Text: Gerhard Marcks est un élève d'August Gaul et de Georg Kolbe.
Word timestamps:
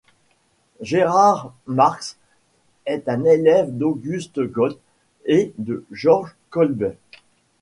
Gerhard 0.81 1.53
Marcks 1.67 2.17
est 2.87 3.07
un 3.07 3.23
élève 3.23 3.69
d'August 3.77 4.39
Gaul 4.41 4.73
et 5.25 5.53
de 5.59 5.85
Georg 5.91 6.31
Kolbe. 6.49 6.95